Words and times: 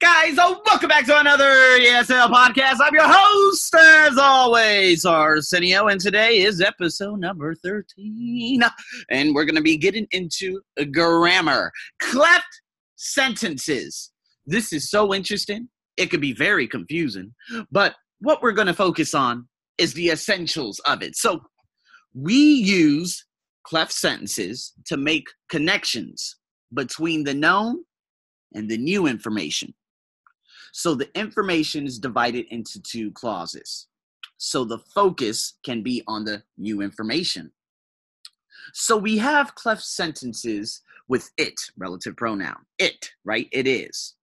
guys? 0.00 0.36
Oh, 0.38 0.62
welcome 0.64 0.88
back 0.88 1.04
to 1.04 1.20
another 1.20 1.44
ESL 1.44 2.30
podcast. 2.30 2.78
I'm 2.80 2.94
your 2.94 3.06
host, 3.06 3.74
as 3.74 4.16
always, 4.16 5.04
Arsenio, 5.04 5.88
and 5.88 6.00
today 6.00 6.38
is 6.38 6.62
episode 6.62 7.20
number 7.20 7.54
13. 7.54 8.62
And 9.10 9.34
we're 9.34 9.44
going 9.44 9.56
to 9.56 9.60
be 9.60 9.76
getting 9.76 10.06
into 10.12 10.62
grammar, 10.92 11.70
cleft 12.00 12.48
sentences. 12.96 14.10
This 14.46 14.72
is 14.72 14.88
so 14.88 15.12
interesting. 15.12 15.68
It 15.98 16.06
could 16.06 16.22
be 16.22 16.32
very 16.32 16.66
confusing, 16.66 17.34
but 17.70 17.94
what 18.20 18.42
we're 18.42 18.52
going 18.52 18.68
to 18.68 18.74
focus 18.74 19.12
on 19.12 19.48
is 19.76 19.92
the 19.92 20.08
essentials 20.08 20.80
of 20.86 21.02
it. 21.02 21.14
So 21.14 21.42
we 22.14 22.36
use 22.36 23.26
cleft 23.64 23.92
sentences 23.92 24.72
to 24.86 24.96
make 24.96 25.26
connections 25.50 26.36
between 26.72 27.24
the 27.24 27.34
known 27.34 27.84
and 28.54 28.66
the 28.70 28.78
new 28.78 29.06
information. 29.06 29.74
So 30.72 30.94
the 30.94 31.10
information 31.18 31.86
is 31.86 31.98
divided 31.98 32.46
into 32.50 32.80
two 32.80 33.10
clauses. 33.12 33.88
So 34.36 34.64
the 34.64 34.78
focus 34.78 35.54
can 35.64 35.82
be 35.82 36.02
on 36.06 36.24
the 36.24 36.42
new 36.56 36.80
information. 36.80 37.52
So 38.72 38.96
we 38.96 39.18
have 39.18 39.54
cleft 39.54 39.82
sentences 39.82 40.82
with 41.08 41.30
it, 41.36 41.60
relative 41.76 42.16
pronoun. 42.16 42.64
It, 42.78 43.10
right? 43.24 43.48
It 43.52 43.66
is. 43.66 44.14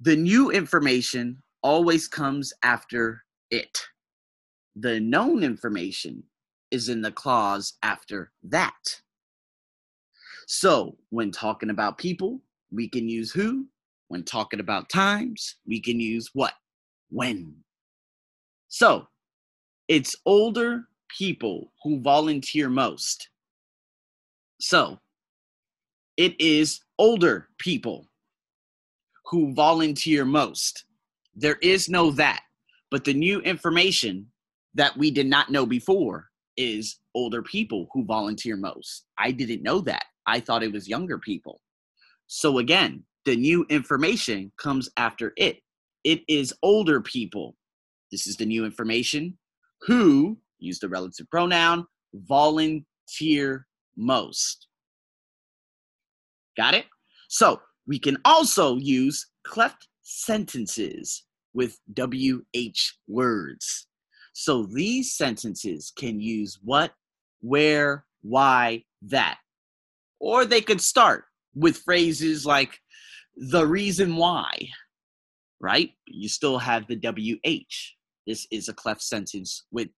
The 0.00 0.16
new 0.16 0.50
information 0.50 1.42
always 1.62 2.08
comes 2.08 2.52
after 2.62 3.24
it. 3.50 3.80
The 4.76 5.00
known 5.00 5.42
information 5.42 6.24
is 6.70 6.88
in 6.88 7.00
the 7.00 7.12
clause 7.12 7.74
after 7.82 8.32
that. 8.42 9.00
So 10.46 10.98
when 11.10 11.30
talking 11.30 11.70
about 11.70 11.98
people, 11.98 12.40
we 12.70 12.88
can 12.88 13.08
use 13.08 13.30
who. 13.30 13.66
When 14.14 14.22
talking 14.22 14.60
about 14.60 14.88
times, 14.88 15.56
we 15.66 15.80
can 15.80 15.98
use 15.98 16.30
what? 16.34 16.52
When. 17.10 17.52
So 18.68 19.08
it's 19.88 20.14
older 20.24 20.84
people 21.08 21.72
who 21.82 22.00
volunteer 22.00 22.68
most. 22.68 23.28
So 24.60 25.00
it 26.16 26.40
is 26.40 26.82
older 26.96 27.48
people 27.58 28.06
who 29.24 29.52
volunteer 29.52 30.24
most. 30.24 30.84
There 31.34 31.58
is 31.60 31.88
no 31.88 32.12
that. 32.12 32.42
But 32.92 33.02
the 33.04 33.14
new 33.14 33.40
information 33.40 34.30
that 34.74 34.96
we 34.96 35.10
did 35.10 35.26
not 35.26 35.50
know 35.50 35.66
before 35.66 36.30
is 36.56 37.00
older 37.16 37.42
people 37.42 37.88
who 37.92 38.04
volunteer 38.04 38.56
most. 38.56 39.06
I 39.18 39.32
didn't 39.32 39.64
know 39.64 39.80
that. 39.80 40.04
I 40.24 40.38
thought 40.38 40.62
it 40.62 40.72
was 40.72 40.88
younger 40.88 41.18
people. 41.18 41.60
So 42.28 42.58
again, 42.58 43.02
the 43.24 43.36
new 43.36 43.64
information 43.70 44.52
comes 44.58 44.88
after 44.96 45.32
it. 45.36 45.58
It 46.04 46.22
is 46.28 46.54
older 46.62 47.00
people. 47.00 47.56
This 48.10 48.26
is 48.26 48.36
the 48.36 48.46
new 48.46 48.64
information 48.64 49.38
who 49.82 50.38
use 50.58 50.78
the 50.78 50.88
relative 50.88 51.28
pronoun 51.30 51.86
volunteer 52.14 53.66
most. 53.96 54.68
Got 56.56 56.74
it? 56.74 56.86
So 57.28 57.60
we 57.86 57.98
can 57.98 58.18
also 58.24 58.76
use 58.76 59.26
cleft 59.44 59.88
sentences 60.02 61.24
with 61.52 61.78
WH 61.98 62.78
words. 63.08 63.86
So 64.32 64.64
these 64.64 65.16
sentences 65.16 65.92
can 65.96 66.20
use 66.20 66.58
what, 66.62 66.92
where, 67.40 68.04
why, 68.22 68.84
that. 69.02 69.38
Or 70.20 70.44
they 70.44 70.60
could 70.60 70.80
start 70.80 71.24
with 71.54 71.78
phrases 71.78 72.44
like 72.44 72.78
the 73.36 73.66
reason 73.66 74.16
why, 74.16 74.68
right? 75.60 75.90
You 76.06 76.28
still 76.28 76.58
have 76.58 76.86
the 76.86 76.96
WH. 76.96 77.74
This 78.26 78.46
is 78.50 78.68
a 78.68 78.74
cleft 78.74 79.02
sentence 79.02 79.64
with 79.70 79.88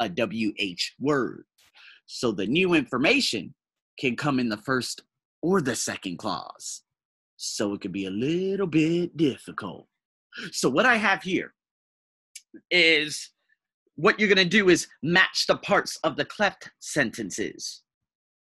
a 0.00 0.08
WH 0.08 0.80
word. 0.98 1.44
So 2.06 2.32
the 2.32 2.46
new 2.46 2.74
information 2.74 3.54
can 3.98 4.16
come 4.16 4.40
in 4.40 4.48
the 4.48 4.56
first 4.56 5.02
or 5.42 5.60
the 5.60 5.76
second 5.76 6.18
clause. 6.18 6.82
So 7.36 7.74
it 7.74 7.80
could 7.80 7.92
be 7.92 8.06
a 8.06 8.10
little 8.10 8.66
bit 8.66 9.16
difficult. 9.16 9.86
So 10.52 10.68
what 10.68 10.86
I 10.86 10.96
have 10.96 11.22
here 11.22 11.54
is 12.70 13.30
what 13.96 14.18
you're 14.18 14.28
going 14.28 14.38
to 14.38 14.44
do 14.44 14.70
is 14.70 14.88
match 15.02 15.46
the 15.46 15.56
parts 15.56 15.98
of 16.04 16.16
the 16.16 16.24
cleft 16.24 16.70
sentences. 16.80 17.82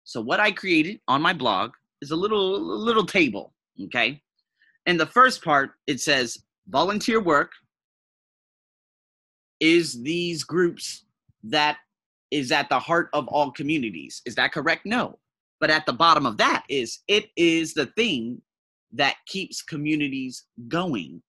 So 0.04 0.22
what 0.22 0.40
I 0.40 0.52
created 0.52 1.00
on 1.08 1.22
my 1.22 1.34
blog 1.34 1.72
is 2.02 2.12
a 2.12 2.16
little 2.16 2.60
little 2.60 3.06
table, 3.06 3.54
okay? 3.86 4.22
In 4.88 4.98
the 4.98 5.06
first 5.06 5.44
part 5.44 5.72
it 5.86 6.00
says 6.00 6.38
volunteer 6.70 7.22
work 7.22 7.52
is 9.60 10.02
these 10.02 10.44
groups 10.44 11.06
that 11.44 11.78
is 12.32 12.52
at 12.52 12.70
the 12.70 12.80
heart 12.80 13.10
of 13.14 13.28
all 13.28 13.52
communities. 13.52 14.22
Is 14.26 14.36
that 14.36 14.52
correct? 14.52 14.86
No. 14.86 15.20
But 15.60 15.70
at 15.70 15.86
the 15.86 15.94
bottom 15.94 16.26
of 16.26 16.38
that 16.38 16.64
is 16.70 17.00
it 17.08 17.30
is 17.36 17.74
the 17.74 17.88
thing 17.98 18.42
that 18.94 19.16
keeps 19.28 19.62
communities 19.62 20.46
going. 20.68 21.22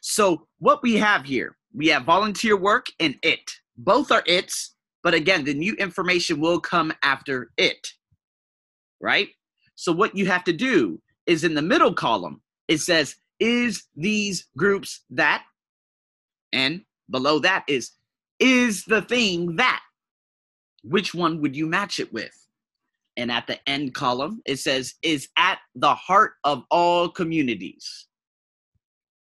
So 0.00 0.46
what 0.58 0.82
we 0.82 0.96
have 0.96 1.24
here, 1.24 1.56
we 1.74 1.88
have 1.88 2.04
volunteer 2.04 2.56
work 2.56 2.86
and 3.00 3.16
it. 3.22 3.50
Both 3.76 4.10
are 4.10 4.22
its, 4.26 4.74
but 5.02 5.14
again, 5.14 5.44
the 5.44 5.54
new 5.54 5.74
information 5.74 6.40
will 6.40 6.60
come 6.60 6.92
after 7.02 7.50
it. 7.56 7.86
Right? 9.00 9.28
So 9.74 9.92
what 9.92 10.16
you 10.16 10.26
have 10.26 10.44
to 10.44 10.52
do 10.52 11.00
is 11.26 11.44
in 11.44 11.54
the 11.54 11.62
middle 11.62 11.94
column, 11.94 12.40
it 12.68 12.78
says, 12.78 13.16
is 13.40 13.84
these 13.96 14.46
groups 14.56 15.04
that? 15.10 15.44
And 16.52 16.82
below 17.10 17.38
that 17.40 17.64
is, 17.68 17.92
is 18.38 18.84
the 18.84 19.02
thing 19.02 19.56
that? 19.56 19.80
Which 20.84 21.14
one 21.14 21.40
would 21.40 21.56
you 21.56 21.66
match 21.66 21.98
it 21.98 22.12
with? 22.12 22.32
And 23.16 23.30
at 23.30 23.46
the 23.46 23.58
end 23.68 23.94
column, 23.94 24.40
it 24.46 24.58
says, 24.58 24.94
is 25.02 25.28
at 25.36 25.58
the 25.74 25.94
heart 25.94 26.32
of 26.44 26.64
all 26.70 27.08
communities. 27.08 28.08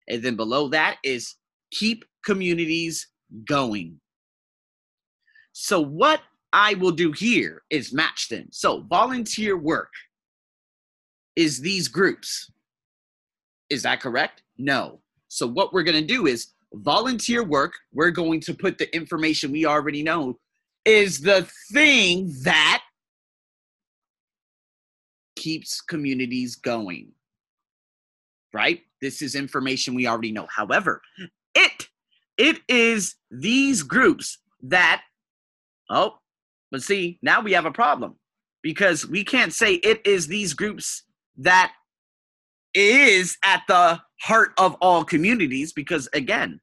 And 0.08 0.24
then 0.24 0.36
below 0.36 0.70
that 0.70 0.98
is 1.04 1.36
keep 1.72 2.06
communities 2.26 3.08
going. 3.48 4.00
So, 5.54 5.80
what 5.80 6.22
I 6.52 6.74
will 6.76 6.92
do 6.92 7.12
here 7.12 7.62
is 7.70 7.94
match 7.94 8.30
them. 8.30 8.48
So, 8.52 8.82
volunteer 8.90 9.58
work 9.58 9.92
is 11.36 11.60
these 11.60 11.88
groups. 11.88 12.50
Is 13.70 13.84
that 13.84 14.02
correct? 14.02 14.44
No. 14.58 15.00
So, 15.28 15.48
what 15.48 15.74
we're 15.74 15.84
going 15.84 16.00
to 16.00 16.06
do 16.06 16.28
is 16.28 16.54
volunteer 16.74 17.44
work, 17.44 17.74
we're 17.92 18.12
going 18.12 18.40
to 18.42 18.54
put 18.54 18.78
the 18.78 18.94
information 18.96 19.52
we 19.52 19.66
already 19.66 20.04
know 20.04 20.40
is 20.86 21.22
the 21.22 21.48
thing 21.72 22.34
that 22.44 22.84
keeps 25.36 25.82
communities 25.82 26.56
going. 26.56 27.12
Right? 28.54 28.82
This 29.02 29.22
is 29.22 29.36
information 29.36 29.96
we 29.96 30.08
already 30.08 30.32
know. 30.32 30.48
However, 30.50 31.02
it 31.56 31.90
it 32.38 32.60
is 32.68 33.16
these 33.32 33.84
groups 33.84 34.40
that 34.64 35.02
oh, 35.90 36.18
but 36.72 36.84
see, 36.84 37.20
now 37.22 37.42
we 37.42 37.54
have 37.54 37.66
a 37.66 37.72
problem 37.72 38.16
because 38.62 39.08
we 39.08 39.24
can't 39.24 39.54
say 39.54 39.76
it 39.76 40.06
is 40.06 40.28
these 40.28 40.54
groups 40.54 41.04
that 41.38 41.74
is 42.74 43.38
at 43.44 43.64
the 43.68 44.00
heart 44.22 44.54
of 44.58 44.76
all 44.82 45.04
communities 45.04 45.74
because 45.74 46.08
again, 46.14 46.60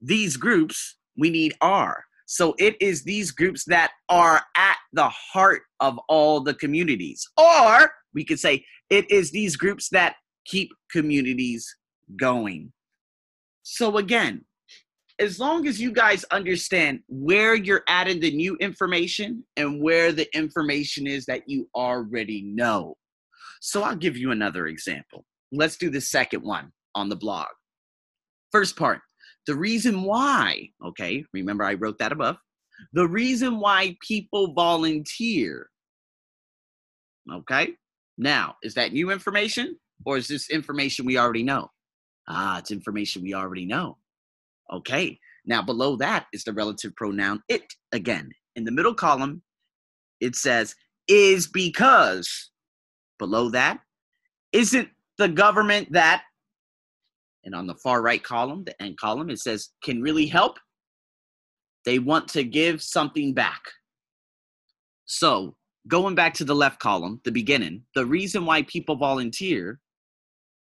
these 0.00 0.36
groups 0.36 0.96
we 1.16 1.30
need 1.30 1.54
are. 1.60 2.04
So 2.26 2.54
it 2.58 2.76
is 2.80 3.04
these 3.04 3.30
groups 3.30 3.64
that 3.66 3.92
are 4.08 4.42
at 4.56 4.76
the 4.92 5.08
heart 5.08 5.62
of 5.80 5.98
all 6.08 6.40
the 6.40 6.54
communities. 6.54 7.26
Or 7.36 7.92
we 8.14 8.24
could 8.24 8.40
say 8.40 8.64
it 8.90 9.10
is 9.10 9.30
these 9.30 9.56
groups 9.56 9.88
that 9.90 10.16
keep 10.46 10.70
communities 10.90 11.66
going. 12.18 12.72
So 13.62 13.98
again, 13.98 14.44
as 15.18 15.38
long 15.38 15.66
as 15.66 15.80
you 15.80 15.92
guys 15.92 16.24
understand 16.30 17.00
where 17.08 17.54
you're 17.54 17.84
adding 17.86 18.18
the 18.18 18.34
new 18.34 18.56
information 18.56 19.44
and 19.56 19.80
where 19.80 20.10
the 20.10 20.26
information 20.36 21.06
is 21.06 21.26
that 21.26 21.42
you 21.46 21.68
already 21.74 22.42
know. 22.42 22.96
So 23.64 23.84
I'll 23.84 23.94
give 23.94 24.16
you 24.16 24.32
another 24.32 24.66
example. 24.66 25.24
Let's 25.52 25.76
do 25.76 25.88
the 25.88 26.00
second 26.00 26.42
one 26.42 26.72
on 26.96 27.08
the 27.08 27.14
blog. 27.14 27.46
First 28.50 28.76
part, 28.76 28.98
the 29.46 29.54
reason 29.54 30.02
why, 30.02 30.70
okay, 30.84 31.24
remember 31.32 31.62
I 31.62 31.74
wrote 31.74 31.98
that 31.98 32.10
above. 32.10 32.38
The 32.92 33.06
reason 33.06 33.60
why 33.60 33.96
people 34.00 34.52
volunteer. 34.52 35.68
Okay, 37.32 37.74
now 38.18 38.56
is 38.64 38.74
that 38.74 38.92
new 38.92 39.12
information 39.12 39.78
or 40.04 40.16
is 40.16 40.26
this 40.26 40.50
information 40.50 41.06
we 41.06 41.16
already 41.16 41.44
know? 41.44 41.70
Ah, 42.28 42.58
it's 42.58 42.72
information 42.72 43.22
we 43.22 43.32
already 43.32 43.64
know. 43.64 43.96
Okay, 44.72 45.20
now 45.46 45.62
below 45.62 45.94
that 45.96 46.26
is 46.32 46.42
the 46.42 46.52
relative 46.52 46.96
pronoun 46.96 47.40
it 47.48 47.72
again. 47.92 48.32
In 48.56 48.64
the 48.64 48.72
middle 48.72 48.94
column, 48.94 49.40
it 50.20 50.34
says 50.34 50.74
is 51.06 51.46
because. 51.46 52.48
Below 53.22 53.50
that, 53.50 53.78
isn't 54.52 54.88
the 55.16 55.28
government 55.28 55.92
that, 55.92 56.24
and 57.44 57.54
on 57.54 57.68
the 57.68 57.76
far 57.76 58.02
right 58.02 58.20
column, 58.20 58.64
the 58.64 58.82
end 58.82 58.98
column, 58.98 59.30
it 59.30 59.38
says 59.38 59.68
can 59.84 60.02
really 60.02 60.26
help. 60.26 60.58
They 61.84 62.00
want 62.00 62.26
to 62.30 62.42
give 62.42 62.82
something 62.82 63.32
back. 63.32 63.62
So, 65.04 65.54
going 65.86 66.16
back 66.16 66.34
to 66.34 66.44
the 66.44 66.56
left 66.56 66.80
column, 66.80 67.20
the 67.24 67.30
beginning, 67.30 67.84
the 67.94 68.04
reason 68.04 68.44
why 68.44 68.62
people 68.62 68.96
volunteer, 68.96 69.78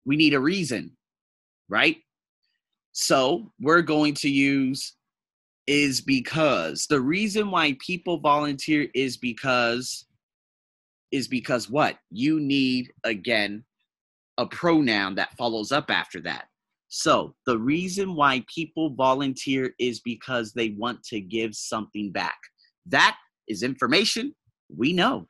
we 0.06 0.16
need 0.16 0.32
a 0.32 0.40
reason, 0.40 0.96
right? 1.68 1.98
So, 2.92 3.52
we're 3.60 3.82
going 3.82 4.14
to 4.14 4.30
use 4.30 4.94
is 5.66 6.00
because 6.00 6.86
the 6.86 7.02
reason 7.02 7.50
why 7.50 7.76
people 7.84 8.18
volunteer 8.18 8.88
is 8.94 9.18
because 9.18 10.06
is 11.16 11.26
because 11.26 11.70
what? 11.70 11.96
You 12.10 12.38
need 12.38 12.92
again 13.04 13.64
a 14.38 14.46
pronoun 14.46 15.14
that 15.14 15.34
follows 15.36 15.72
up 15.72 15.90
after 15.90 16.20
that. 16.20 16.44
So, 16.88 17.34
the 17.46 17.58
reason 17.58 18.14
why 18.14 18.44
people 18.54 18.90
volunteer 18.90 19.72
is 19.78 20.00
because 20.00 20.52
they 20.52 20.70
want 20.78 21.02
to 21.04 21.20
give 21.20 21.54
something 21.54 22.12
back. 22.12 22.36
That 22.86 23.16
is 23.48 23.62
information 23.62 24.34
we 24.74 24.92
know. 24.92 25.26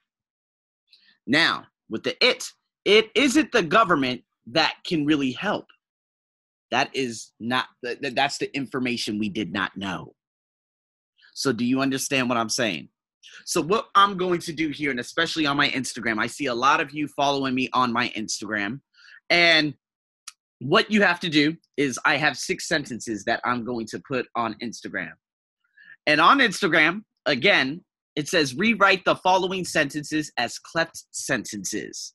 Now, 1.26 1.66
with 1.88 2.02
the 2.02 2.16
it, 2.24 2.44
it 2.84 3.10
isn't 3.14 3.52
the 3.52 3.62
government 3.62 4.22
that 4.48 4.74
can 4.84 5.06
really 5.06 5.32
help. 5.32 5.66
That 6.72 6.90
is 6.94 7.32
not 7.38 7.66
that's 8.00 8.38
the 8.38 8.54
information 8.56 9.18
we 9.18 9.28
did 9.28 9.52
not 9.52 9.76
know. 9.76 10.14
So, 11.32 11.52
do 11.52 11.64
you 11.64 11.80
understand 11.80 12.28
what 12.28 12.38
I'm 12.38 12.50
saying? 12.50 12.88
So, 13.44 13.60
what 13.62 13.88
I'm 13.94 14.16
going 14.16 14.40
to 14.40 14.52
do 14.52 14.70
here, 14.70 14.90
and 14.90 15.00
especially 15.00 15.46
on 15.46 15.56
my 15.56 15.68
Instagram, 15.70 16.18
I 16.18 16.26
see 16.26 16.46
a 16.46 16.54
lot 16.54 16.80
of 16.80 16.92
you 16.92 17.08
following 17.08 17.54
me 17.54 17.68
on 17.72 17.92
my 17.92 18.08
Instagram. 18.16 18.80
And 19.30 19.74
what 20.60 20.90
you 20.90 21.02
have 21.02 21.20
to 21.20 21.28
do 21.28 21.56
is, 21.76 21.98
I 22.04 22.16
have 22.16 22.36
six 22.36 22.66
sentences 22.66 23.24
that 23.24 23.40
I'm 23.44 23.64
going 23.64 23.86
to 23.86 24.00
put 24.08 24.26
on 24.34 24.56
Instagram. 24.62 25.12
And 26.06 26.20
on 26.20 26.38
Instagram, 26.38 27.02
again, 27.26 27.84
it 28.14 28.28
says 28.28 28.54
rewrite 28.54 29.04
the 29.04 29.16
following 29.16 29.64
sentences 29.64 30.32
as 30.38 30.58
cleft 30.58 31.04
sentences. 31.10 32.14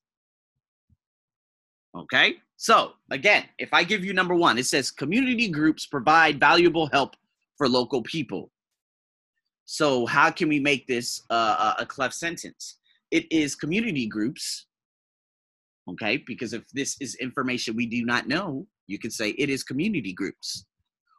Okay? 1.96 2.36
So, 2.58 2.94
again, 3.12 3.46
if 3.60 3.74
I 3.74 3.84
give 3.84 4.06
you 4.06 4.14
number 4.14 4.36
one, 4.36 4.58
it 4.58 4.66
says 4.66 4.92
community 4.92 5.50
groups 5.50 5.86
provide 5.86 6.40
valuable 6.40 6.88
help 6.92 7.16
for 7.58 7.68
local 7.68 8.02
people. 8.02 8.52
So 9.72 10.06
how 10.06 10.30
can 10.32 10.50
we 10.50 10.60
make 10.60 10.86
this 10.86 11.22
uh, 11.30 11.76
a 11.80 11.86
cleft 11.86 12.14
sentence? 12.14 12.76
It 13.10 13.26
is 13.32 13.56
community 13.56 14.06
groups, 14.06 14.68
okay? 15.90 16.22
Because 16.28 16.52
if 16.52 16.64
this 16.74 16.98
is 17.00 17.16
information 17.22 17.78
we 17.78 17.86
do 17.86 18.04
not 18.04 18.28
know, 18.28 18.68
you 18.88 19.00
could 19.00 19.14
say 19.14 19.30
it 19.30 19.50
is 19.50 19.64
community 19.64 20.12
groups, 20.12 20.66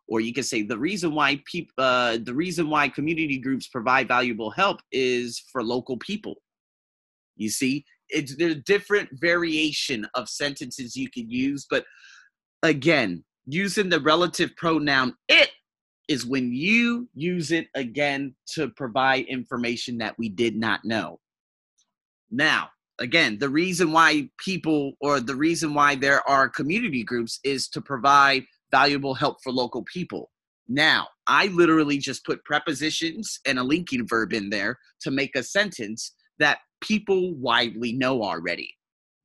or 0.07 0.21
you 0.21 0.35
could 0.35 0.45
say 0.45 0.61
the 0.61 0.77
reason 0.77 1.15
why 1.15 1.41
people, 1.51 1.73
uh, 1.79 2.19
the 2.23 2.35
reason 2.35 2.69
why 2.69 2.91
community 2.91 3.39
groups 3.39 3.69
provide 3.69 4.07
valuable 4.07 4.51
help 4.51 4.81
is 4.93 5.43
for 5.51 5.63
local 5.63 5.97
people. 5.97 6.35
You 7.37 7.49
see, 7.49 7.87
it's 8.11 8.37
there's 8.37 8.57
different 8.67 9.09
variation 9.15 10.07
of 10.15 10.29
sentences 10.29 10.95
you 10.95 11.09
can 11.09 11.31
use, 11.31 11.67
but 11.71 11.87
again, 12.63 13.25
using 13.47 13.89
the 13.89 14.01
relative 14.01 14.55
pronoun 14.57 15.15
it 15.29 15.49
is 16.09 16.27
when 16.27 16.53
you 16.53 17.09
use 17.15 17.53
it 17.53 17.69
again 17.75 18.35
to 18.47 18.69
provide 18.69 19.25
information 19.27 19.99
that 19.99 20.19
we 20.19 20.29
did 20.29 20.57
not 20.57 20.85
know. 20.85 21.21
Now, 22.31 22.71
again, 22.99 23.39
the 23.39 23.49
reason 23.49 23.93
why 23.93 24.29
people 24.39 24.93
or 25.01 25.21
the 25.21 25.37
reason 25.37 25.75
why 25.75 25.95
there 25.95 26.29
are 26.29 26.49
community 26.49 27.03
groups 27.03 27.39
is 27.45 27.69
to 27.69 27.81
provide 27.81 28.45
valuable 28.71 29.15
help 29.15 29.39
for 29.43 29.53
local 29.53 29.85
people. 29.85 30.31
Now, 30.69 31.09
I 31.27 31.49
literally 31.49 31.99
just 31.99 32.25
put 32.25 32.45
prepositions 32.45 33.39
and 33.47 33.59
a 33.59 33.63
linking 33.63 34.07
verb 34.07 34.33
in 34.33 34.51
there 34.51 34.79
to 35.03 35.11
make 35.11 35.37
a 35.37 35.43
sentence 35.43 36.15
that 36.39 36.59
people 36.81 37.35
widely 37.35 37.93
know 37.93 38.23
already. 38.23 38.75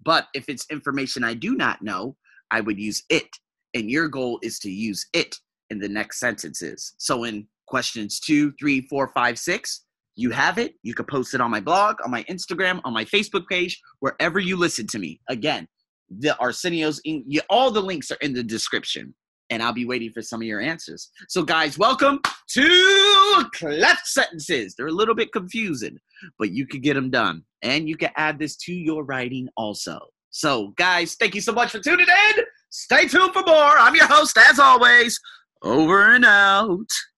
But 0.03 0.27
if 0.33 0.49
it's 0.49 0.65
information 0.69 1.23
I 1.23 1.33
do 1.33 1.55
not 1.55 1.81
know, 1.81 2.15
I 2.51 2.61
would 2.61 2.79
use 2.79 3.03
it. 3.09 3.27
And 3.73 3.89
your 3.89 4.07
goal 4.07 4.39
is 4.41 4.59
to 4.59 4.69
use 4.69 5.07
it 5.13 5.37
in 5.69 5.79
the 5.79 5.89
next 5.89 6.19
sentences. 6.19 6.93
So 6.97 7.23
in 7.23 7.47
questions 7.67 8.19
two, 8.19 8.53
three, 8.59 8.81
four, 8.81 9.09
five, 9.09 9.37
six, 9.37 9.83
you 10.15 10.31
have 10.31 10.57
it. 10.57 10.73
You 10.81 10.93
can 10.93 11.05
post 11.05 11.33
it 11.33 11.41
on 11.41 11.51
my 11.51 11.59
blog, 11.59 11.97
on 12.03 12.09
my 12.09 12.23
Instagram, 12.23 12.81
on 12.83 12.93
my 12.93 13.05
Facebook 13.05 13.47
page, 13.47 13.79
wherever 13.99 14.39
you 14.39 14.57
listen 14.57 14.87
to 14.87 14.99
me. 14.99 15.19
Again, 15.29 15.67
the 16.09 16.35
Arsenio's, 16.39 16.99
in, 17.05 17.23
all 17.49 17.69
the 17.69 17.81
links 17.81 18.09
are 18.11 18.17
in 18.21 18.33
the 18.33 18.43
description, 18.43 19.13
and 19.49 19.61
I'll 19.61 19.73
be 19.73 19.85
waiting 19.85 20.11
for 20.11 20.21
some 20.21 20.41
of 20.41 20.47
your 20.47 20.59
answers. 20.59 21.11
So, 21.27 21.43
guys, 21.43 21.77
welcome 21.77 22.19
to 22.53 23.45
cleft 23.53 24.07
sentences. 24.07 24.73
They're 24.75 24.87
a 24.87 24.91
little 24.91 25.15
bit 25.15 25.31
confusing, 25.31 25.97
but 26.39 26.51
you 26.51 26.65
can 26.65 26.81
get 26.81 26.95
them 26.95 27.11
done, 27.11 27.43
and 27.61 27.87
you 27.87 27.95
can 27.95 28.09
add 28.15 28.39
this 28.39 28.55
to 28.57 28.73
your 28.73 29.03
writing 29.03 29.47
also. 29.55 29.99
So, 30.31 30.73
guys, 30.77 31.15
thank 31.19 31.35
you 31.35 31.41
so 31.41 31.51
much 31.51 31.71
for 31.71 31.79
tuning 31.79 32.07
in. 32.07 32.43
Stay 32.69 33.07
tuned 33.07 33.33
for 33.33 33.43
more. 33.43 33.77
I'm 33.77 33.95
your 33.95 34.07
host, 34.07 34.37
as 34.37 34.59
always, 34.59 35.19
over 35.63 36.13
and 36.15 36.25
out. 36.25 36.89